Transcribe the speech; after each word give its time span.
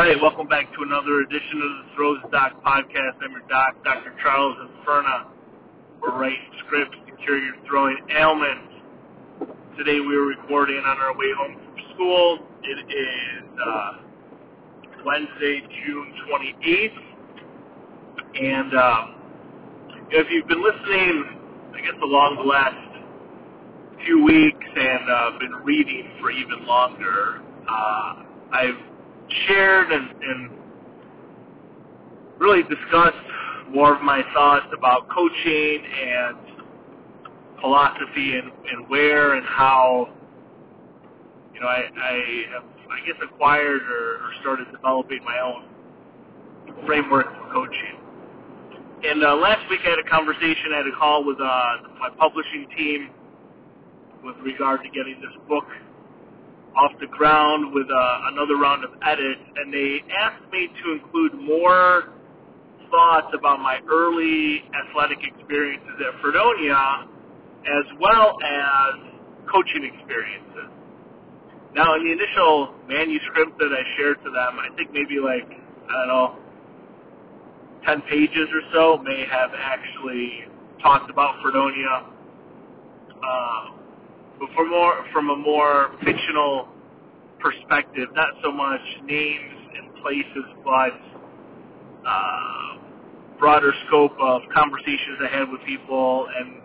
Hi, 0.00 0.16
welcome 0.22 0.48
back 0.48 0.64
to 0.72 0.82
another 0.82 1.20
edition 1.20 1.60
of 1.60 1.70
the 1.76 1.84
Throws 1.94 2.22
Doc 2.32 2.64
podcast. 2.64 3.20
I'm 3.20 3.32
your 3.32 3.46
doc, 3.50 3.76
Dr. 3.84 4.14
Charles 4.22 4.56
Inferna. 4.56 5.26
We're 6.00 6.18
writing 6.18 6.40
scripts 6.64 6.96
to 7.06 7.12
cure 7.22 7.36
your 7.36 7.56
throwing 7.68 7.98
ailments. 8.08 8.72
Today 9.76 10.00
we 10.00 10.16
are 10.16 10.24
recording 10.24 10.78
on 10.78 10.96
our 10.96 11.14
way 11.14 11.26
home 11.36 11.52
from 11.52 11.76
school. 11.92 12.38
It 12.62 12.78
is 12.88 13.44
uh, 13.60 13.92
Wednesday, 15.04 15.60
June 15.84 16.14
28th. 16.32 16.98
And 18.40 18.74
um, 18.78 19.14
if 20.12 20.28
you've 20.30 20.48
been 20.48 20.64
listening, 20.64 21.24
I 21.76 21.80
guess 21.82 22.00
along 22.02 22.36
the 22.36 22.48
last 22.48 24.00
few 24.06 24.24
weeks 24.24 24.66
and 24.76 25.10
uh, 25.10 25.38
been 25.38 25.56
reading 25.62 26.10
for 26.22 26.30
even 26.30 26.64
longer, 26.64 27.42
uh, 27.68 28.22
I've 28.50 28.89
shared 29.46 29.92
and, 29.92 30.10
and 30.22 30.50
really 32.38 32.62
discussed 32.62 33.16
more 33.70 33.94
of 33.94 34.02
my 34.02 34.22
thoughts 34.34 34.66
about 34.76 35.08
coaching 35.10 35.84
and 35.84 36.36
philosophy 37.60 38.36
and, 38.36 38.50
and 38.70 38.88
where 38.88 39.34
and 39.34 39.46
how 39.46 40.08
you 41.54 41.60
know 41.60 41.66
I, 41.66 41.84
I 41.96 42.44
have 42.54 42.64
I 42.90 43.06
guess 43.06 43.16
acquired 43.22 43.82
or, 43.82 44.14
or 44.24 44.30
started 44.40 44.66
developing 44.72 45.22
my 45.24 45.38
own 45.38 46.84
framework 46.86 47.26
for 47.26 47.52
coaching. 47.52 48.00
And 49.04 49.24
uh, 49.24 49.36
last 49.36 49.68
week 49.70 49.80
I 49.86 49.90
had 49.90 49.98
a 49.98 50.08
conversation, 50.10 50.72
I 50.74 50.78
had 50.78 50.86
a 50.86 50.96
call 50.98 51.24
with 51.24 51.38
uh, 51.40 51.88
my 51.98 52.10
publishing 52.18 52.66
team 52.76 53.10
with 54.24 54.36
regard 54.42 54.82
to 54.82 54.88
getting 54.90 55.20
this 55.20 55.32
book 55.48 55.64
off 56.76 56.92
the 57.00 57.06
ground 57.06 57.74
with 57.74 57.86
uh, 57.90 58.30
another 58.32 58.56
round 58.56 58.84
of 58.84 58.90
edits, 59.02 59.42
and 59.56 59.72
they 59.72 60.02
asked 60.18 60.44
me 60.52 60.68
to 60.84 60.92
include 60.92 61.34
more 61.34 62.14
thoughts 62.90 63.28
about 63.34 63.60
my 63.60 63.78
early 63.90 64.62
athletic 64.74 65.18
experiences 65.22 65.96
at 66.00 66.20
Fredonia, 66.20 67.06
as 67.66 67.86
well 68.00 68.36
as 68.42 68.94
coaching 69.50 69.84
experiences. 69.84 70.70
Now, 71.74 71.94
in 71.94 72.04
the 72.04 72.12
initial 72.12 72.74
manuscript 72.88 73.58
that 73.58 73.70
I 73.70 73.82
shared 73.96 74.18
to 74.24 74.30
them, 74.30 74.58
I 74.58 74.74
think 74.76 74.90
maybe 74.92 75.20
like, 75.22 75.46
I 75.46 75.92
don't 75.92 76.08
know, 76.08 76.36
10 77.86 78.02
pages 78.02 78.48
or 78.52 78.62
so 78.72 78.98
may 79.02 79.24
have 79.30 79.50
actually 79.56 80.44
talked 80.82 81.10
about 81.10 81.36
Fredonia. 81.42 82.06
Uh, 83.22 83.79
but 84.40 84.48
for 84.56 84.66
more, 84.66 85.04
from 85.12 85.28
a 85.28 85.36
more 85.36 85.92
fictional 86.02 86.68
perspective, 87.38 88.08
not 88.14 88.32
so 88.42 88.50
much 88.50 88.80
names 89.04 89.54
and 89.76 89.94
places, 90.02 90.44
but 90.64 90.96
uh, 92.08 92.78
broader 93.38 93.72
scope 93.86 94.16
of 94.18 94.40
conversations 94.54 95.20
I 95.20 95.36
had 95.36 95.50
with 95.50 95.60
people 95.66 96.26
and 96.34 96.56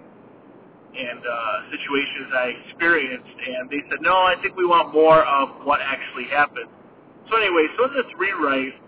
and 0.96 1.20
uh, 1.20 1.72
situations 1.76 2.32
I 2.32 2.54
experienced. 2.64 3.28
And 3.28 3.70
they 3.70 3.84
said, 3.90 4.00
no, 4.00 4.16
I 4.16 4.36
think 4.42 4.56
we 4.56 4.66
want 4.66 4.94
more 4.94 5.26
of 5.26 5.50
what 5.68 5.82
actually 5.84 6.24
happened. 6.32 6.72
So 7.30 7.36
anyway, 7.36 7.68
so 7.76 7.90
this 7.92 8.08
rewrite, 8.18 8.80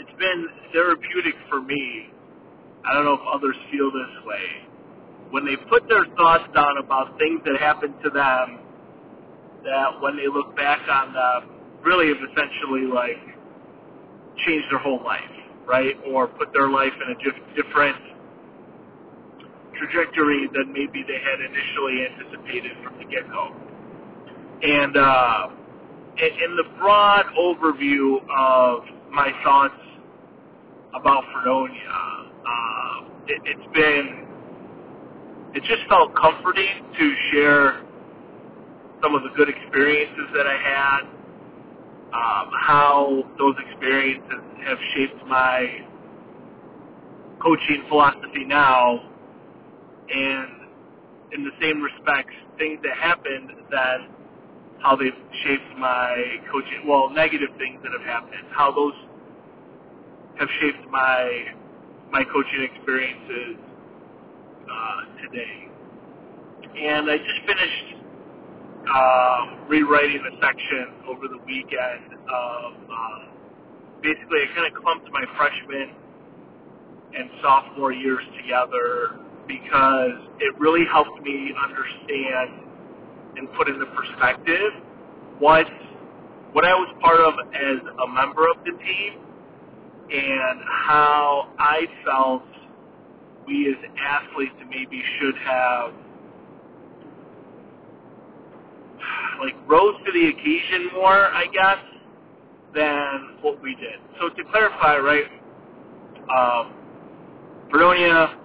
it's 0.00 0.18
been 0.18 0.48
therapeutic 0.72 1.34
for 1.50 1.60
me. 1.60 2.08
I 2.88 2.94
don't 2.94 3.04
know 3.04 3.20
if 3.20 3.26
others 3.34 3.56
feel 3.70 3.92
this 3.92 4.24
way 4.24 4.69
when 5.30 5.44
they 5.44 5.56
put 5.68 5.88
their 5.88 6.04
thoughts 6.16 6.44
down 6.54 6.78
about 6.78 7.18
things 7.18 7.40
that 7.44 7.58
happened 7.58 7.94
to 8.04 8.10
them, 8.10 8.60
that 9.64 10.00
when 10.00 10.16
they 10.16 10.26
look 10.26 10.56
back 10.56 10.80
on 10.88 11.12
them, 11.12 11.50
really 11.84 12.08
have 12.08 12.18
essentially 12.18 12.86
like 12.92 13.18
changed 14.46 14.66
their 14.70 14.78
whole 14.78 15.02
life, 15.04 15.30
right? 15.66 15.96
Or 16.08 16.26
put 16.26 16.52
their 16.52 16.68
life 16.68 16.92
in 16.94 17.14
a 17.14 17.18
different 17.54 17.96
trajectory 19.78 20.48
than 20.52 20.72
maybe 20.72 21.04
they 21.06 21.18
had 21.18 21.40
initially 21.40 22.06
anticipated 22.10 22.72
from 22.84 22.98
the 22.98 23.04
get-go. 23.04 23.54
And 24.62 24.96
uh, 24.96 25.48
in 26.18 26.56
the 26.56 26.64
broad 26.78 27.26
overview 27.38 28.18
of 28.36 28.82
my 29.10 29.32
thoughts 29.42 29.80
about 30.94 31.24
Fredonia, 31.32 31.80
uh, 32.46 33.00
it, 33.26 33.40
it's 33.44 33.74
been 33.74 34.29
it 35.54 35.62
just 35.64 35.82
felt 35.88 36.14
comforting 36.14 36.86
to 36.98 37.14
share 37.32 37.82
some 39.02 39.14
of 39.14 39.22
the 39.22 39.30
good 39.36 39.48
experiences 39.48 40.28
that 40.34 40.46
I 40.46 40.56
had, 40.56 41.00
um, 42.12 42.50
how 42.66 43.22
those 43.38 43.54
experiences 43.68 44.44
have 44.66 44.78
shaped 44.94 45.26
my 45.26 45.66
coaching 47.42 47.84
philosophy 47.88 48.44
now, 48.46 49.00
and 50.10 50.68
in 51.32 51.44
the 51.44 51.50
same 51.60 51.80
respects, 51.80 52.34
things 52.58 52.78
that 52.82 52.96
happened 52.96 53.50
then 53.70 54.14
how 54.80 54.96
they've 54.96 55.12
shaped 55.44 55.76
my 55.78 56.16
coaching, 56.50 56.88
well, 56.88 57.10
negative 57.10 57.50
things 57.58 57.80
that 57.82 57.92
have 57.92 58.06
happened, 58.06 58.48
how 58.50 58.72
those 58.72 58.94
have 60.38 60.48
shaped 60.60 60.88
my 60.90 61.44
my 62.10 62.24
coaching 62.24 62.66
experiences 62.74 63.56
uh, 64.70 65.00
today. 65.22 65.68
And 66.78 67.10
I 67.10 67.16
just 67.18 67.40
finished 67.46 68.00
uh, 68.94 69.66
rewriting 69.68 70.22
a 70.22 70.34
section 70.40 71.04
over 71.08 71.28
the 71.28 71.38
weekend 71.46 72.14
of 72.14 72.72
uh, 72.90 73.30
basically 74.02 74.38
I 74.42 74.54
kind 74.54 74.66
of 74.74 74.82
clumped 74.82 75.08
my 75.12 75.24
freshman 75.36 75.94
and 77.16 77.30
sophomore 77.42 77.92
years 77.92 78.22
together 78.40 79.18
because 79.46 80.16
it 80.38 80.58
really 80.58 80.84
helped 80.90 81.20
me 81.22 81.52
understand 81.62 82.70
and 83.36 83.52
put 83.54 83.68
into 83.68 83.86
perspective 83.86 84.72
what 85.38 85.66
what 86.52 86.64
I 86.64 86.74
was 86.74 86.94
part 87.00 87.20
of 87.20 87.34
as 87.54 87.78
a 88.02 88.12
member 88.12 88.48
of 88.50 88.58
the 88.64 88.72
team 88.72 89.20
and 90.10 90.60
how 90.66 91.48
I 91.58 91.86
felt 92.04 92.42
we 93.50 93.68
as 93.68 93.90
athletes 93.98 94.54
maybe 94.70 95.02
should 95.18 95.34
have 95.44 95.92
like 99.40 99.56
rose 99.66 99.94
to 100.06 100.12
the 100.12 100.28
occasion 100.28 100.90
more, 100.94 101.26
I 101.32 101.46
guess, 101.52 101.78
than 102.74 103.38
what 103.42 103.60
we 103.62 103.74
did. 103.74 103.98
So 104.20 104.28
to 104.28 104.44
clarify, 104.50 104.98
right, 104.98 105.24
um, 106.30 106.74
Fredonia, 107.70 108.38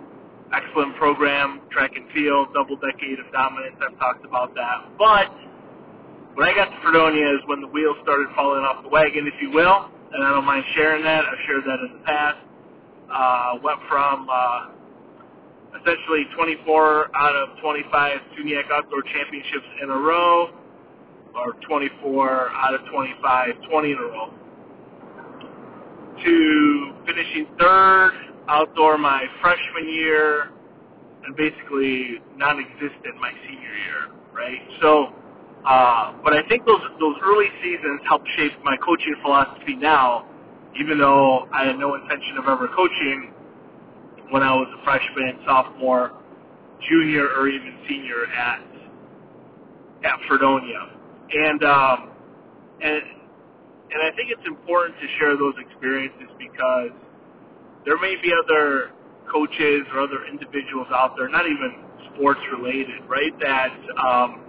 excellent 0.54 0.96
program, 0.96 1.62
track 1.72 1.92
and 1.96 2.10
field, 2.12 2.48
double 2.54 2.78
decade 2.78 3.20
of 3.20 3.32
dominance. 3.32 3.76
I've 3.82 3.98
talked 4.00 4.26
about 4.26 4.56
that. 4.56 4.90
But 4.98 5.30
when 6.36 6.48
I 6.48 6.56
got 6.56 6.66
to 6.72 6.78
Fredonia 6.82 7.28
is 7.36 7.42
when 7.46 7.62
the 7.62 7.68
wheels 7.68 7.98
started 8.04 8.28
falling 8.36 8.64
off 8.64 8.84
the 8.84 8.90
wagon, 8.90 9.28
if 9.28 9.36
you 9.42 9.52
will, 9.52 9.90
and 10.14 10.24
I 10.24 10.32
don't 10.32 10.46
mind 10.46 10.64
sharing 10.76 11.04
that. 11.04 11.26
I've 11.26 11.44
shared 11.46 11.64
that 11.66 11.80
in 11.86 12.00
the 12.00 12.04
past. 12.06 12.38
Uh, 13.12 13.54
went 13.64 13.80
from 13.88 14.28
uh, 14.32 14.75
essentially 15.82 16.26
24 16.36 17.16
out 17.16 17.36
of 17.36 17.58
25 17.62 18.20
SUNYAC 18.38 18.72
Outdoor 18.72 19.02
Championships 19.14 19.68
in 19.84 19.90
a 19.90 19.98
row, 19.98 20.50
or 21.36 21.54
24 21.68 22.50
out 22.52 22.74
of 22.74 22.82
25, 22.92 23.50
20 23.70 23.92
in 23.92 23.98
a 23.98 24.02
row, 24.02 24.34
to 26.24 26.94
finishing 27.06 27.48
third 27.60 28.12
outdoor 28.48 28.98
my 28.98 29.26
freshman 29.42 29.90
year, 29.90 30.52
and 31.26 31.36
basically 31.36 32.20
non-existent 32.38 33.18
my 33.20 33.32
senior 33.48 33.76
year, 33.76 34.10
right? 34.34 34.62
So, 34.82 35.14
uh, 35.66 36.14
but 36.24 36.34
I 36.34 36.48
think 36.48 36.66
those 36.66 36.82
those 37.00 37.16
early 37.24 37.50
seasons 37.62 38.02
helped 38.08 38.30
shape 38.38 38.54
my 38.64 38.78
coaching 38.78 39.16
philosophy 39.24 39.76
now, 39.76 40.26
even 40.80 41.00
though 41.00 41.48
I 41.52 41.66
had 41.66 41.80
no 41.80 41.96
intention 41.96 42.38
of 42.38 42.48
ever 42.48 42.68
coaching 42.70 43.34
when 44.32 44.44
I 44.44 44.54
was 44.54 44.68
a 44.80 44.84
freshman, 44.84 45.40
sophomore, 45.46 46.12
junior, 46.90 47.28
or 47.38 47.48
even 47.48 47.78
senior 47.88 48.26
at 48.28 48.62
at 50.04 50.20
Fredonia. 50.28 50.90
And 51.32 51.64
um, 51.64 52.10
and 52.82 53.02
and 53.92 54.02
I 54.02 54.16
think 54.16 54.30
it's 54.32 54.46
important 54.48 54.96
to 55.00 55.08
share 55.20 55.38
those 55.38 55.56
experiences 55.60 56.30
because 56.38 56.92
there 57.86 57.98
may 58.00 58.16
be 58.22 58.32
other 58.34 58.92
coaches 59.32 59.86
or 59.94 60.02
other 60.02 60.26
individuals 60.30 60.88
out 60.92 61.16
there, 61.18 61.30
not 61.30 61.46
even 61.46 61.84
sports 62.14 62.40
related, 62.58 63.02
right? 63.08 63.34
That 63.40 63.74
um, 64.04 64.42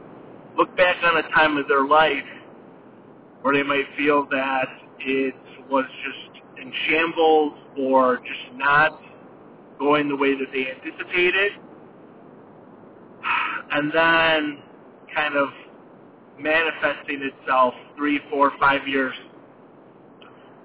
look 0.56 0.74
back 0.76 0.96
on 1.02 1.18
a 1.18 1.22
time 1.34 1.56
of 1.56 1.68
their 1.68 1.84
life 1.84 2.24
where 3.42 3.54
they 3.54 3.62
might 3.62 3.84
feel 3.96 4.26
that 4.30 4.66
it 5.00 5.34
was 5.70 5.84
just 6.04 6.42
in 6.60 6.72
shambles 6.88 7.52
or 7.78 8.18
just 8.18 8.56
not 8.56 9.00
going 9.78 10.08
the 10.08 10.16
way 10.16 10.34
that 10.34 10.46
they 10.52 10.66
anticipated, 10.70 11.52
and 13.72 13.92
then 13.92 14.62
kind 15.14 15.36
of 15.36 15.48
manifesting 16.38 17.22
itself 17.22 17.74
three, 17.96 18.20
four, 18.30 18.52
five 18.60 18.86
years 18.86 19.14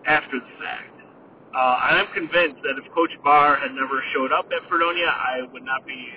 after 0.06 0.40
the 0.40 0.64
fact. 0.64 0.92
Uh, 1.54 1.58
I'm 1.58 2.08
convinced 2.14 2.62
that 2.64 2.80
if 2.82 2.94
Coach 2.94 3.12
Barr 3.24 3.58
had 3.58 3.72
never 3.72 4.02
showed 4.14 4.32
up 4.32 4.46
at 4.56 4.70
Fredonia, 4.70 5.08
I 5.08 5.42
would 5.52 5.64
not 5.64 5.86
be 5.86 6.08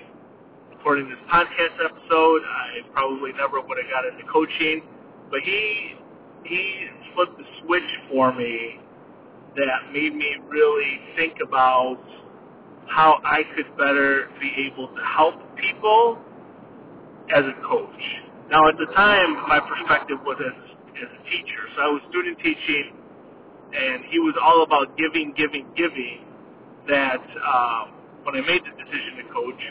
recording 0.71 1.09
this 1.09 1.19
podcast 1.29 1.75
episode. 1.83 2.41
I 2.43 2.79
probably 2.93 3.33
never 3.33 3.59
would 3.59 3.77
have 3.77 3.89
got 3.91 4.05
into 4.05 4.23
coaching. 4.31 4.81
But 5.29 5.41
he 5.41 5.95
he 6.43 6.87
flipped 7.13 7.37
the 7.37 7.43
switch 7.63 7.89
for 8.09 8.33
me 8.33 8.79
that 9.57 9.91
made 9.91 10.15
me 10.15 10.37
really 10.47 11.01
think 11.15 11.35
about 11.45 11.99
how 12.87 13.19
I 13.23 13.43
could 13.55 13.65
better 13.77 14.29
be 14.39 14.51
able 14.67 14.87
to 14.87 15.01
help 15.03 15.35
people 15.57 16.17
as 17.33 17.43
a 17.45 17.55
coach. 17.67 18.03
Now, 18.49 18.67
at 18.69 18.77
the 18.77 18.85
time, 18.93 19.33
my 19.47 19.59
perspective 19.59 20.17
was 20.25 20.37
as, 20.39 20.57
as 21.01 21.09
a 21.09 21.21
teacher. 21.29 21.61
So 21.75 21.81
I 21.81 21.87
was 21.87 22.01
student 22.09 22.37
teaching, 22.39 22.93
and 23.73 24.05
he 24.11 24.19
was 24.19 24.35
all 24.41 24.63
about 24.63 24.97
giving, 24.97 25.33
giving, 25.35 25.67
giving. 25.75 26.21
That 26.87 27.17
um, 27.41 27.97
when 28.23 28.35
I 28.35 28.41
made 28.45 28.61
the 28.61 28.73
decision 28.77 29.17
to 29.17 29.33
coach, 29.33 29.61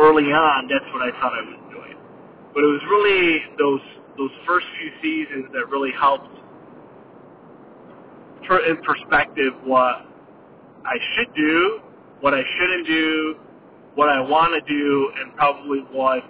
early 0.00 0.32
on, 0.32 0.68
that's 0.68 0.88
what 0.92 1.02
I 1.04 1.12
thought 1.20 1.36
I 1.36 1.44
was 1.44 1.60
doing. 1.72 1.96
But 2.54 2.64
it 2.64 2.72
was 2.72 2.84
really 2.88 3.44
those 3.58 3.84
those 4.16 4.32
first 4.46 4.66
few 4.80 4.90
seasons 5.02 5.52
that 5.52 5.68
really 5.68 5.92
helped 5.92 6.32
put 8.48 8.64
in 8.64 8.76
perspective 8.82 9.52
what 9.64 10.06
I 10.84 10.96
should 11.14 11.34
do, 11.34 11.80
what 12.20 12.34
I 12.34 12.42
shouldn't 12.58 12.86
do, 12.86 13.36
what 13.94 14.08
I 14.08 14.20
want 14.20 14.54
to 14.54 14.72
do, 14.72 15.12
and 15.20 15.36
probably 15.36 15.80
what 15.92 16.22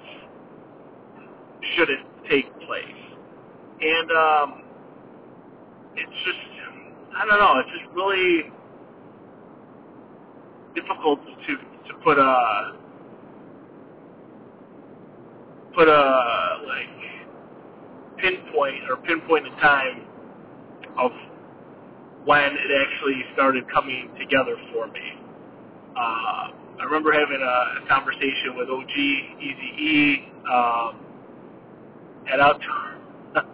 shouldn't 1.76 2.06
take 2.30 2.52
place. 2.66 2.84
And 3.80 4.10
um, 4.12 4.62
it's 5.96 6.12
just, 6.24 6.38
I 7.16 7.26
don't 7.26 7.38
know, 7.38 7.60
it's 7.60 7.70
just 7.78 7.94
really 7.94 8.52
difficult 10.74 11.20
to 11.24 11.56
to 11.56 11.94
put 12.04 12.18
a 12.18 12.72
put 15.74 15.88
a 15.88 16.62
like 16.66 17.36
pinpoint 18.18 18.90
or 18.90 18.96
pinpoint 18.98 19.46
in 19.46 19.52
time 19.54 20.06
of 20.98 21.10
when 22.24 22.42
it 22.42 22.70
actually 22.80 23.22
started 23.34 23.64
coming 23.72 24.10
together 24.18 24.56
for 24.72 24.86
me. 24.88 25.25
Uh, 25.96 26.52
I 26.78 26.84
remember 26.84 27.12
having 27.12 27.40
a, 27.40 27.84
a 27.84 27.88
conversation 27.88 28.56
with 28.56 28.68
OG 28.68 28.90
Easy 29.40 29.70
E 29.80 30.28
um, 30.52 31.00
at 32.30 32.40
outdoor 32.40 32.96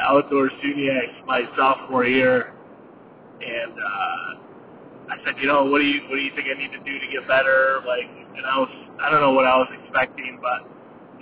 outdoor 0.00 0.50
SUNYAC 0.62 1.24
my 1.26 1.42
sophomore 1.56 2.04
year, 2.04 2.52
and 3.40 3.72
uh, 3.72 4.38
I 5.10 5.16
said, 5.24 5.36
you 5.40 5.46
know, 5.46 5.64
what 5.66 5.78
do 5.78 5.86
you 5.86 6.02
what 6.08 6.16
do 6.16 6.22
you 6.22 6.32
think 6.34 6.48
I 6.54 6.58
need 6.58 6.72
to 6.72 6.82
do 6.82 6.98
to 6.98 7.06
get 7.12 7.28
better? 7.28 7.80
Like, 7.86 8.10
and 8.36 8.44
I 8.44 8.58
was 8.58 8.70
I 9.02 9.10
don't 9.10 9.20
know 9.20 9.32
what 9.32 9.46
I 9.46 9.56
was 9.56 9.68
expecting, 9.82 10.40
but 10.42 10.68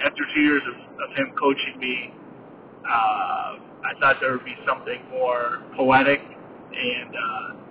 after 0.05 0.25
two 0.35 0.41
years 0.41 0.63
of, 0.69 0.75
of 0.75 1.17
him 1.17 1.33
coaching 1.39 1.79
me, 1.79 2.15
uh, 2.89 3.61
I 3.85 3.93
thought 4.01 4.17
there 4.21 4.33
would 4.33 4.45
be 4.45 4.57
something 4.67 4.99
more 5.11 5.63
poetic, 5.77 6.21
and 6.21 7.15
uh, 7.15 7.66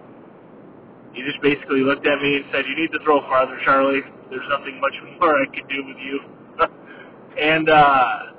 he 1.16 1.24
just 1.24 1.42
basically 1.42 1.80
looked 1.80 2.06
at 2.06 2.22
me 2.22 2.36
and 2.36 2.46
said, 2.52 2.66
"You 2.68 2.76
need 2.76 2.92
to 2.92 3.00
throw 3.04 3.22
farther, 3.22 3.58
Charlie. 3.64 4.02
There's 4.30 4.48
nothing 4.50 4.80
much 4.82 4.94
more 5.20 5.42
I 5.42 5.46
could 5.46 5.68
do 5.70 5.86
with 5.86 5.98
you." 5.98 6.20
and 7.42 7.70
uh, 7.70 7.74
I 7.74 8.32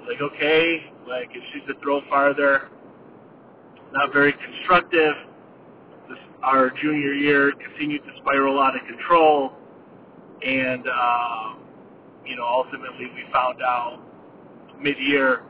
was 0.00 0.08
like, 0.08 0.22
"Okay, 0.22 0.90
like 1.06 1.28
if 1.32 1.42
she's 1.52 1.62
to 1.68 1.78
throw 1.82 2.00
farther." 2.08 2.68
Not 3.92 4.12
very 4.12 4.32
constructive. 4.32 5.14
This, 6.08 6.18
our 6.42 6.70
junior 6.70 7.12
year 7.14 7.52
continued 7.52 8.02
to 8.04 8.10
spiral 8.20 8.60
out 8.60 8.74
of 8.74 8.86
control, 8.86 9.52
and 10.42 10.86
uh, 10.86 11.54
you 12.24 12.36
know, 12.36 12.44
ultimately 12.44 13.06
we 13.14 13.24
found 13.32 13.60
out 13.62 14.00
mid-year 14.80 15.42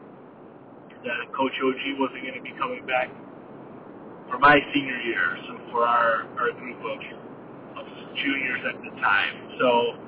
that 1.05 1.33
Coach 1.37 1.53
OG 1.63 1.99
wasn't 1.99 2.23
going 2.23 2.35
to 2.35 2.43
be 2.43 2.53
coming 2.59 2.85
back 2.87 3.11
for 4.31 4.39
my 4.39 4.59
senior 4.75 4.97
year, 5.01 5.37
so 5.47 5.59
for 5.71 5.87
our, 5.87 6.27
our 6.39 6.53
group 6.53 6.79
of, 6.79 6.99
of 7.79 7.87
juniors 8.17 8.61
at 8.69 8.81
the 8.83 8.91
time. 9.01 9.35
So 9.59 9.99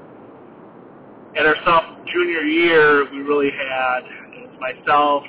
at 1.36 1.46
our 1.46 1.56
sophomore 1.64 2.04
junior 2.12 2.42
year, 2.42 3.10
we 3.10 3.18
really 3.18 3.50
had 3.50 4.00
it 4.34 4.50
was 4.50 4.60
myself, 4.60 5.22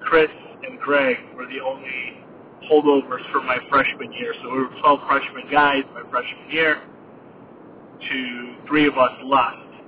Chris, 0.00 0.30
and 0.66 0.78
Greg 0.80 1.16
were 1.36 1.46
the 1.46 1.60
only 1.60 2.22
holdovers 2.70 3.22
for 3.32 3.42
my 3.42 3.58
freshman 3.68 4.12
year. 4.12 4.34
So 4.42 4.50
we 4.50 4.58
were 4.62 4.80
12 4.80 5.00
freshman 5.08 5.50
guys 5.50 5.82
my 5.94 6.02
freshman 6.10 6.50
year. 6.50 6.82
To 8.10 8.54
three 8.66 8.88
of 8.88 8.98
us 8.98 9.12
left 9.24 9.84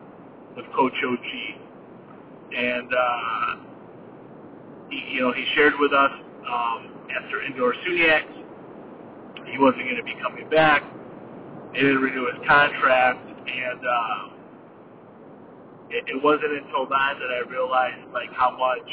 with 0.57 0.67
Coach 0.77 0.93
OG, 1.05 2.55
and 2.57 2.89
uh, 2.95 3.57
he, 4.89 5.15
you 5.15 5.21
know 5.21 5.33
he 5.33 5.45
shared 5.57 5.73
with 5.81 5.93
us 5.93 6.13
um, 6.49 6.94
after 7.11 7.43
indoor 7.43 7.75
SUNYACs 7.87 8.45
he 9.55 9.59
wasn't 9.59 9.85
going 9.85 9.97
to 9.97 10.03
be 10.03 10.17
coming 10.23 10.49
back. 10.51 10.83
They 11.73 11.81
didn't 11.81 12.03
renew 12.03 12.27
his 12.27 12.41
contract, 12.47 13.23
and 13.23 13.81
uh, 13.81 14.35
it, 15.91 16.05
it 16.09 16.19
wasn't 16.23 16.53
until 16.59 16.87
then 16.87 17.13
that 17.23 17.31
I 17.31 17.49
realized 17.51 18.11
like 18.13 18.31
how 18.33 18.51
much 18.51 18.89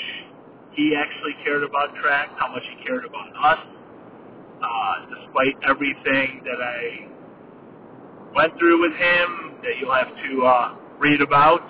he 0.73 0.95
actually 0.95 1.35
cared 1.43 1.63
about 1.63 1.93
track, 2.01 2.29
how 2.37 2.51
much 2.51 2.63
he 2.63 2.85
cared 2.85 3.05
about 3.05 3.29
us, 3.41 3.59
uh, 4.61 4.93
despite 5.09 5.55
everything 5.69 6.41
that 6.45 6.61
I 6.61 7.07
went 8.35 8.57
through 8.57 8.81
with 8.81 8.93
him 8.93 9.57
that 9.61 9.73
you'll 9.79 9.93
have 9.93 10.09
to 10.09 10.45
uh, 10.45 10.75
read 10.99 11.21
about. 11.21 11.61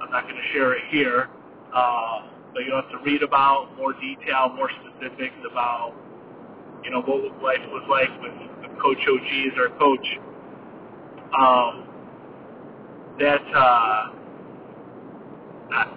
I'm 0.00 0.10
not 0.10 0.24
going 0.24 0.36
to 0.36 0.48
share 0.52 0.74
it 0.74 0.84
here, 0.90 1.28
uh, 1.74 2.28
but 2.56 2.64
you'll 2.64 2.80
have 2.80 2.90
to 2.90 2.98
read 3.04 3.22
about 3.22 3.68
more 3.76 3.92
detail, 3.92 4.48
more 4.56 4.70
specifics 4.80 5.36
about, 5.50 5.92
you 6.82 6.90
know, 6.90 7.02
what 7.02 7.20
life 7.42 7.60
was 7.68 7.84
like 7.90 8.08
with, 8.22 8.32
with 8.62 8.80
Coach 8.80 8.96
OG 8.96 9.52
as 9.52 9.58
our 9.58 9.78
coach. 9.78 10.06
Um, 11.38 11.86
that 13.20 13.42
uh, 13.54 14.08
I, 15.70 15.96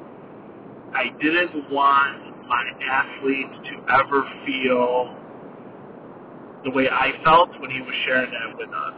I 0.94 1.06
didn't 1.22 1.72
want 1.72 2.48
my 2.50 2.66
athletes 2.92 3.56
to 3.70 3.94
ever 3.94 4.28
feel 4.46 5.16
the 6.66 6.72
way 6.72 6.90
I 6.90 7.14
felt 7.24 7.52
when 7.62 7.72
he 7.72 7.80
was 7.80 7.96
sharing 8.06 8.32
that 8.32 8.58
with 8.58 8.70
us. 8.70 8.96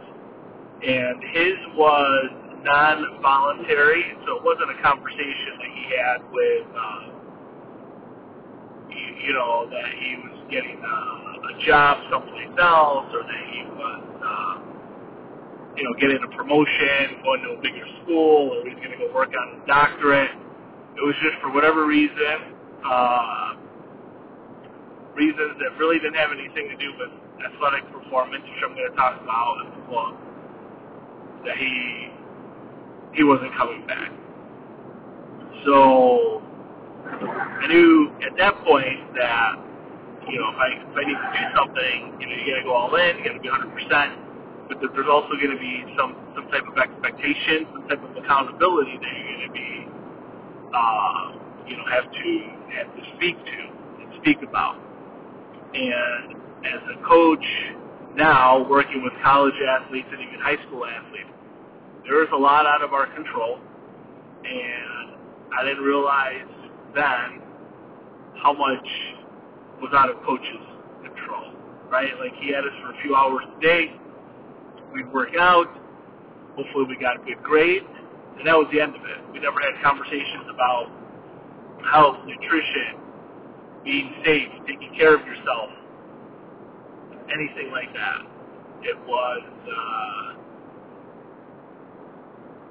And 0.82 1.22
his 1.32 1.54
was 1.76 2.30
non-voluntary, 2.64 4.02
so 4.26 4.38
it 4.38 4.42
wasn't 4.42 4.76
a 4.76 4.82
conversation 4.82 5.58
that 5.58 5.70
he 5.72 5.96
had 5.96 6.32
with, 6.32 6.66
uh, 6.74 7.21
you, 8.96 9.28
you 9.28 9.32
know, 9.34 9.68
that 9.70 9.88
he 9.98 10.16
was 10.16 10.36
getting 10.50 10.78
uh, 10.78 11.50
a 11.50 11.66
job 11.66 11.98
someplace 12.10 12.52
else, 12.60 13.08
or 13.12 13.22
that 13.22 13.42
he 13.52 13.64
was, 13.64 14.04
uh, 14.22 14.54
you 15.76 15.84
know, 15.84 15.94
getting 16.00 16.20
a 16.22 16.36
promotion, 16.36 17.22
going 17.24 17.42
to 17.42 17.50
a 17.58 17.60
bigger 17.62 17.86
school, 18.02 18.54
or 18.54 18.66
he's 18.68 18.76
going 18.76 18.92
to 18.92 18.98
go 18.98 19.12
work 19.14 19.30
on 19.32 19.58
his 19.58 19.66
doctorate. 19.66 20.30
It 20.30 21.02
was 21.02 21.14
just 21.22 21.40
for 21.40 21.50
whatever 21.52 21.86
reason, 21.86 22.54
uh, 22.84 23.54
reasons 25.16 25.56
that 25.60 25.78
really 25.78 25.98
didn't 25.98 26.16
have 26.16 26.30
anything 26.32 26.68
to 26.68 26.76
do 26.76 26.92
with 26.98 27.10
athletic 27.44 27.84
performance, 27.92 28.44
which 28.44 28.62
I'm 28.64 28.74
going 28.76 28.90
to 28.90 28.96
talk 28.96 29.20
about 29.20 29.64
in 29.64 29.70
the 29.72 29.82
book, 29.88 30.14
that 31.46 31.56
he 31.56 32.10
he 33.14 33.24
wasn't 33.24 33.54
coming 33.56 33.86
back. 33.86 34.10
So 35.64 36.42
I 37.62 37.66
knew 37.70 38.10
at 38.26 38.34
that 38.38 38.58
point 38.66 39.14
that 39.14 39.54
you 40.26 40.38
know 40.38 40.50
if 40.50 40.58
I 40.58 40.68
if 40.82 40.94
I 40.98 41.02
need 41.06 41.18
to 41.18 41.30
do 41.30 41.44
something, 41.54 41.98
you 42.18 42.26
know, 42.26 42.34
you 42.34 42.44
got 42.50 42.58
to 42.58 42.66
go 42.66 42.74
all 42.74 42.94
in, 42.98 43.18
you 43.18 43.24
got 43.24 43.38
to 43.38 43.42
be 43.42 43.50
100 43.50 43.70
percent, 43.70 44.10
but 44.66 44.82
that 44.82 44.90
there's 44.94 45.10
also 45.10 45.38
going 45.38 45.54
to 45.54 45.62
be 45.62 45.86
some 45.94 46.18
some 46.34 46.50
type 46.50 46.66
of 46.66 46.74
expectation, 46.74 47.70
some 47.70 47.86
type 47.86 48.02
of 48.02 48.12
accountability 48.18 48.98
that 48.98 49.10
you're 49.14 49.30
going 49.30 49.46
to 49.46 49.54
be 49.54 49.70
uh, 50.74 51.24
you 51.70 51.76
know 51.78 51.86
have 51.86 52.10
to 52.10 52.26
have 52.82 52.90
to 52.98 53.02
speak 53.14 53.38
to 53.38 53.58
and 54.02 54.10
speak 54.18 54.42
about. 54.42 54.76
And 55.72 56.34
as 56.66 56.82
a 56.92 56.98
coach 57.06 57.46
now, 58.18 58.66
working 58.68 59.06
with 59.06 59.14
college 59.22 59.56
athletes 59.62 60.08
and 60.10 60.20
even 60.20 60.42
high 60.42 60.60
school 60.66 60.84
athletes 60.84 61.32
there 62.04 62.22
is 62.22 62.28
a 62.32 62.36
lot 62.36 62.66
out 62.66 62.82
of 62.82 62.92
our 62.92 63.06
control, 63.14 63.58
and 64.44 65.16
I 65.56 65.64
didn't 65.64 65.84
realize 65.84 66.46
then 66.94 67.41
how 68.36 68.52
much 68.52 68.86
was 69.82 69.92
out 69.94 70.10
of 70.10 70.16
coach's 70.24 70.66
control, 71.04 71.52
right? 71.90 72.12
Like 72.20 72.34
he 72.40 72.48
had 72.52 72.64
us 72.64 72.72
for 72.82 72.92
a 72.94 73.02
few 73.02 73.16
hours 73.16 73.44
a 73.56 73.60
day. 73.60 73.94
We'd 74.94 75.12
work 75.12 75.30
out. 75.40 75.66
Hopefully 76.56 76.86
we 76.88 76.96
got 76.98 77.16
a 77.20 77.24
good 77.24 77.42
grade, 77.42 77.82
and 78.38 78.46
that 78.46 78.56
was 78.56 78.68
the 78.72 78.80
end 78.80 78.96
of 78.96 79.02
it. 79.02 79.18
We 79.32 79.40
never 79.40 79.60
had 79.60 79.82
conversations 79.82 80.46
about 80.52 80.90
health, 81.92 82.18
nutrition, 82.26 83.00
being 83.84 84.14
safe, 84.24 84.48
taking 84.66 84.94
care 84.96 85.14
of 85.16 85.26
yourself. 85.26 85.70
anything 87.30 87.70
like 87.72 87.92
that. 87.94 88.20
It 88.82 88.98
was, 89.06 89.42
uh, 89.68 90.34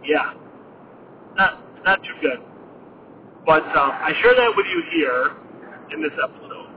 yeah, 0.06 0.34
not 1.36 1.62
not 1.86 2.00
too 2.04 2.16
good. 2.22 2.40
But 3.46 3.64
um, 3.78 3.92
I 3.94 4.14
share 4.22 4.36
that 4.36 4.54
with 4.58 4.68
you 4.68 4.84
here 4.94 5.32
in 5.94 6.02
this 6.02 6.12
episode 6.24 6.70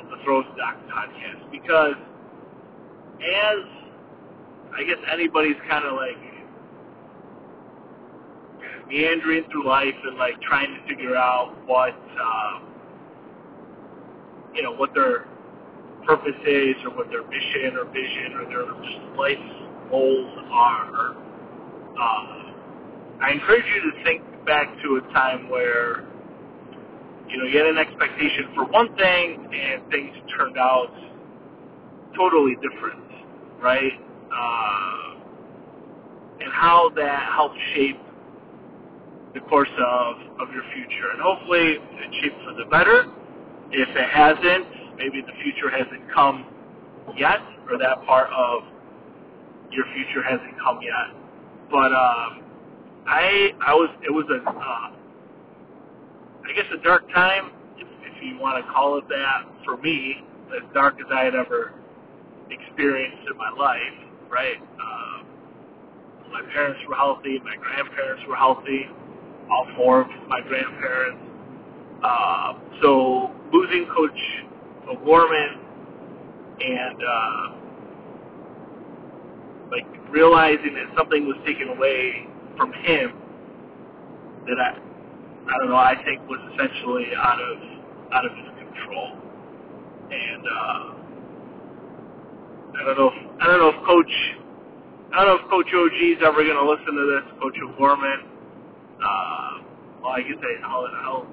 of 0.00 0.08
the 0.08 0.16
Throws 0.24 0.44
Doc 0.56 0.76
podcast 0.88 1.50
because 1.50 1.94
as 3.20 3.58
I 4.76 4.84
guess 4.84 4.96
anybody's 5.12 5.56
kind 5.68 5.84
of 5.84 5.92
like 5.94 6.16
meandering 8.88 9.44
through 9.50 9.66
life 9.66 9.94
and 10.04 10.16
like 10.16 10.40
trying 10.42 10.74
to 10.74 10.88
figure 10.88 11.16
out 11.16 11.54
what 11.66 11.94
um, 12.20 12.72
you 14.54 14.62
know 14.62 14.72
what 14.72 14.94
their 14.94 15.26
purpose 16.06 16.40
is 16.46 16.74
or 16.84 16.96
what 16.96 17.08
their 17.10 17.22
mission 17.28 17.76
or 17.76 17.84
vision 17.92 18.32
or 18.34 18.44
their 18.48 18.64
just 18.82 19.18
life 19.18 19.38
goals 19.90 20.32
are. 20.50 21.16
Uh, 21.98 22.52
I 23.20 23.30
encourage 23.32 23.64
you 23.74 23.90
to 23.90 24.04
think 24.04 24.22
back 24.44 24.68
to 24.82 24.96
a 24.96 25.12
time 25.12 25.48
where 25.48 26.04
you 27.28 27.38
know 27.38 27.44
you 27.44 27.58
had 27.58 27.66
an 27.66 27.78
expectation 27.78 28.52
for 28.54 28.64
one 28.66 28.94
thing 28.96 29.48
and 29.52 29.90
things 29.90 30.14
turned 30.36 30.58
out 30.58 30.92
totally 32.16 32.56
different, 32.56 33.02
right? 33.60 33.92
Uh, 34.32 35.20
and 36.40 36.52
how 36.52 36.90
that 36.96 37.32
helped 37.34 37.58
shape 37.74 37.98
the 39.34 39.40
course 39.40 39.70
of, 39.78 40.16
of 40.40 40.54
your 40.54 40.62
future. 40.74 41.10
And 41.12 41.20
hopefully 41.20 41.78
it 41.78 42.14
shaped 42.22 42.36
for 42.44 42.54
the 42.54 42.68
better. 42.70 43.06
If 43.72 43.88
it 43.96 44.10
hasn't, 44.10 44.96
maybe 44.96 45.20
the 45.22 45.34
future 45.42 45.70
hasn't 45.70 46.12
come 46.14 46.46
yet, 47.16 47.40
or 47.70 47.78
that 47.78 48.04
part 48.06 48.30
of 48.30 48.62
your 49.70 49.84
future 49.94 50.22
hasn't 50.22 50.54
come 50.62 50.78
yet. 50.82 51.16
But 51.70 51.90
um, 51.90 52.42
I 53.06 53.50
I 53.66 53.74
was 53.74 53.90
it 54.02 54.12
was 54.12 54.26
a 54.30 54.48
uh, 54.48 54.93
I 56.44 56.52
guess 56.54 56.66
a 56.72 56.82
dark 56.82 57.08
time, 57.12 57.50
if, 57.78 57.88
if 58.02 58.22
you 58.22 58.38
want 58.38 58.64
to 58.64 58.72
call 58.72 58.98
it 58.98 59.08
that, 59.08 59.44
for 59.64 59.76
me, 59.78 60.22
as 60.54 60.62
dark 60.74 60.94
as 61.00 61.06
I 61.12 61.24
had 61.24 61.34
ever 61.34 61.72
experienced 62.50 63.26
in 63.30 63.36
my 63.36 63.50
life. 63.50 63.80
Right, 64.30 64.56
uh, 64.58 65.22
my 66.30 66.42
parents 66.52 66.80
were 66.88 66.96
healthy, 66.96 67.38
my 67.44 67.56
grandparents 67.56 68.24
were 68.28 68.36
healthy, 68.36 68.86
all 69.50 69.66
four 69.76 70.00
of 70.02 70.08
my 70.28 70.40
grandparents. 70.40 71.22
Uh, 72.02 72.54
so 72.82 73.30
losing 73.52 73.86
Coach 73.94 74.18
O'Gorman 74.88 75.60
and 76.60 77.02
uh, 77.02 77.48
like 79.70 79.86
realizing 80.10 80.74
that 80.74 80.96
something 80.96 81.26
was 81.26 81.36
taken 81.46 81.68
away 81.68 82.26
from 82.56 82.72
him 82.72 83.12
that 84.46 84.58
I 84.58 84.83
I 85.48 85.52
don't 85.60 85.70
know 85.70 85.76
I 85.76 85.94
think 86.04 86.22
was 86.28 86.40
essentially 86.54 87.06
out 87.16 87.40
of 87.40 87.58
out 88.12 88.24
of 88.24 88.32
his 88.32 88.48
control, 88.58 89.18
and 90.10 90.42
uh, 90.46 90.84
I 92.74 92.80
don't 92.86 92.98
know 92.98 93.10
if 93.12 93.18
I 93.40 93.46
don't 93.46 93.60
know 93.60 93.72
if 93.74 93.80
Coach 93.86 94.14
I 95.14 95.22
don't 95.22 95.30
know 95.30 95.44
if 95.44 95.50
Coach 95.50 95.70
OG 95.70 96.18
is 96.18 96.20
ever 96.26 96.42
going 96.42 96.58
to 96.58 96.66
listen 96.66 96.90
to 96.90 97.04
this, 97.06 97.24
Coach 97.38 97.54
O'Gorman. 97.62 98.18
Uh, 98.98 99.62
well, 100.02 100.10
I 100.10 100.22
guess 100.26 100.42
I, 100.42 100.66
I'll, 100.66 100.90
I'll 101.06 101.26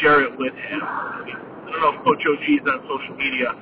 share 0.00 0.24
it 0.24 0.32
with 0.38 0.54
him. 0.56 0.80
I, 0.80 1.68
don't 1.68 1.80
know 1.84 1.92
if 1.92 2.00
Coach 2.00 2.24
OG 2.24 2.48
is 2.48 2.64
on 2.64 2.80
social 2.88 3.12
media. 3.12 3.52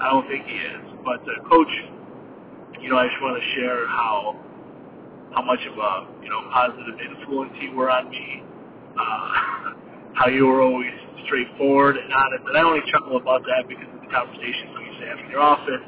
I 0.00 0.08
don't 0.08 0.24
think 0.32 0.46
he 0.48 0.56
is, 0.56 0.96
but 1.04 1.20
uh, 1.28 1.44
Coach, 1.44 1.68
you 2.80 2.88
know, 2.88 2.96
I 2.96 3.04
just 3.04 3.20
want 3.20 3.36
to 3.36 3.44
share 3.52 3.86
how 3.88 4.40
how 5.36 5.42
much 5.44 5.60
of 5.68 5.76
a 5.76 6.24
you 6.24 6.30
know 6.32 6.48
positive 6.48 6.96
influence 6.96 7.52
you 7.60 7.76
were 7.76 7.90
on 7.90 8.08
me, 8.08 8.42
uh, 8.98 9.74
how 10.18 10.28
you 10.28 10.46
were 10.46 10.62
always 10.62 10.92
straightforward 11.26 11.96
and 11.96 12.12
honest. 12.12 12.44
And 12.46 12.56
I 12.56 12.62
only 12.62 12.80
chuckle 12.90 13.16
about 13.16 13.42
that 13.42 13.68
because 13.68 13.88
of 13.94 14.00
the 14.00 14.10
conversations 14.10 14.70
we 14.78 14.84
used 14.86 15.00
to 15.00 15.06
have 15.06 15.18
in 15.18 15.30
your 15.30 15.40
office 15.40 15.84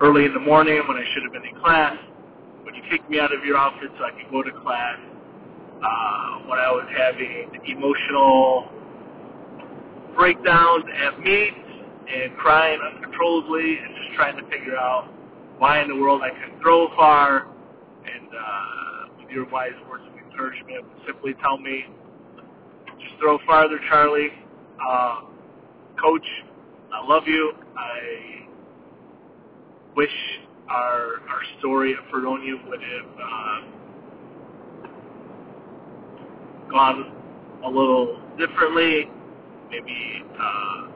early 0.00 0.24
in 0.24 0.34
the 0.34 0.40
morning 0.40 0.82
when 0.88 0.96
I 0.96 1.04
should 1.14 1.22
have 1.22 1.32
been 1.32 1.46
in 1.46 1.60
class, 1.60 1.96
when 2.64 2.74
you 2.74 2.82
kicked 2.90 3.08
me 3.08 3.20
out 3.20 3.32
of 3.32 3.44
your 3.44 3.56
office 3.56 3.90
so 3.98 4.04
I 4.04 4.10
could 4.10 4.30
go 4.30 4.42
to 4.42 4.50
class, 4.62 4.98
uh, 5.84 6.48
when 6.48 6.58
I 6.58 6.70
was 6.72 6.88
having 6.96 7.50
emotional 7.66 8.70
breakdowns 10.16 10.84
at 11.04 11.18
meets 11.20 11.56
and 12.08 12.36
crying 12.36 12.80
uncontrollably 12.80 13.78
and 13.78 13.94
just 13.94 14.16
trying 14.16 14.36
to 14.36 14.44
figure 14.50 14.76
out 14.76 15.12
why 15.58 15.80
in 15.80 15.88
the 15.88 15.96
world 15.96 16.22
I 16.22 16.30
couldn't 16.30 16.60
throw 16.60 16.88
far 16.96 17.46
and 18.04 18.28
uh, 18.28 19.20
with 19.20 19.30
your 19.30 19.48
wise 19.50 19.72
words 19.88 20.04
of 20.06 20.18
encouragement, 20.18 20.84
simply 21.06 21.34
tell 21.42 21.58
me, 21.58 21.86
throw 23.18 23.38
farther, 23.46 23.78
Charlie. 23.88 24.28
Uh, 24.84 25.20
Coach, 26.00 26.26
I 26.92 27.06
love 27.06 27.24
you. 27.26 27.52
I 27.76 28.46
wish 29.96 30.10
our 30.68 31.20
our 31.28 31.42
story 31.58 31.94
at 31.94 32.10
Fredonia 32.10 32.54
would 32.68 32.80
have 32.80 33.06
uh, 33.22 33.60
gone 36.70 37.12
a 37.64 37.68
little 37.68 38.20
differently, 38.38 39.10
maybe 39.70 40.24
uh, 40.38 40.88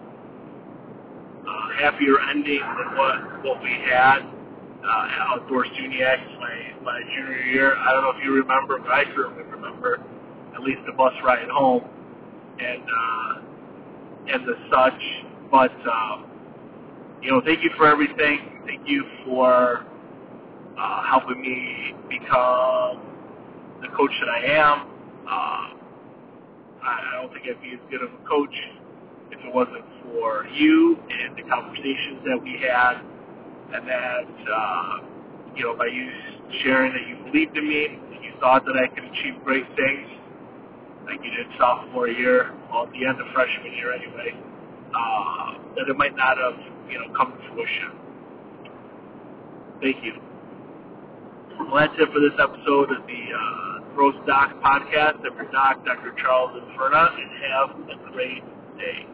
a 1.47 1.75
happier 1.81 2.21
ending 2.31 2.61
than 2.61 2.97
what 2.97 3.45
what 3.45 3.63
we 3.63 3.71
had 3.91 4.19
uh, 4.21 5.09
at 5.09 5.21
Outdoors 5.29 5.69
SUNYAC 5.79 6.41
my 6.41 6.83
my 6.83 7.01
junior 7.15 7.43
year. 7.43 7.77
I 7.77 7.93
don't 7.93 8.03
know 8.03 8.11
if 8.11 8.25
you 8.25 8.33
remember, 8.35 8.79
but 8.79 8.91
I 8.91 9.05
certainly 9.15 9.45
remember 9.45 10.01
at 10.55 10.61
least 10.63 10.81
the 10.87 10.93
bus 10.93 11.13
ride 11.25 11.49
home 11.49 11.85
and 12.61 12.83
uh, 12.83 14.35
and 14.35 14.47
the 14.47 14.55
such. 14.71 15.03
But 15.51 15.73
uh, 15.73 16.23
you 17.23 17.31
know, 17.31 17.41
thank 17.45 17.63
you 17.63 17.71
for 17.77 17.87
everything. 17.87 18.63
Thank 18.67 18.83
you 18.87 19.05
for 19.25 19.85
uh, 20.79 21.03
helping 21.09 21.41
me 21.41 21.95
become 22.09 23.03
the 23.81 23.89
coach 23.97 24.13
that 24.21 24.29
I 24.29 24.45
am. 24.53 24.89
Uh, 25.27 25.75
I 26.83 27.21
don't 27.21 27.33
think 27.33 27.45
I'd 27.49 27.61
be 27.63 27.73
as 27.75 27.81
good 27.91 28.03
of 28.03 28.11
a 28.13 28.29
coach 28.29 28.55
if 29.31 29.41
it 29.45 29.55
wasn't 29.55 29.85
for 30.05 30.47
you 30.55 30.99
and 31.11 31.37
the 31.37 31.43
conversations 31.51 32.23
that 32.25 32.41
we 32.43 32.59
had, 32.63 33.01
and 33.75 33.89
that 33.89 34.53
uh, 34.53 34.99
you 35.55 35.65
know 35.65 35.77
by 35.77 35.87
you 35.87 36.11
sharing 36.63 36.93
that 36.93 37.07
you 37.09 37.31
believed 37.31 37.57
in 37.57 37.69
me 37.69 37.99
you 38.23 38.33
thought 38.41 38.65
that 38.65 38.77
I 38.77 38.87
could 38.95 39.05
achieve 39.05 39.43
great 39.45 39.67
things, 39.77 40.09
like 41.09 41.25
you 41.25 41.31
did 41.33 41.47
sophomore 41.59 42.09
year, 42.09 42.53
well 42.71 42.85
at 42.85 42.93
the 42.93 43.07
end 43.07 43.21
of 43.21 43.27
freshman 43.33 43.73
year 43.73 43.93
anyway, 43.93 44.37
uh, 44.93 45.57
that 45.75 45.89
it 45.89 45.97
might 45.97 46.15
not 46.15 46.37
have 46.37 46.61
you 46.91 47.01
know 47.01 47.09
come 47.17 47.33
to 47.33 47.39
fruition. 47.49 47.97
Thank 49.81 50.05
you. 50.05 50.13
Well, 51.59 51.81
that's 51.81 51.95
it 51.99 52.09
for 52.13 52.21
this 52.21 52.37
episode 52.39 52.93
of 52.93 53.07
the 53.09 53.23
uh, 53.35 53.69
Doc 54.27 54.55
podcast. 54.63 55.27
I'm 55.27 55.35
your 55.35 55.51
doc, 55.51 55.85
Dr. 55.85 56.15
Charles 56.23 56.53
Inferna, 56.55 57.11
and 57.19 57.31
have 57.51 57.71
a 57.91 58.13
great 58.13 58.45
day. 58.79 59.07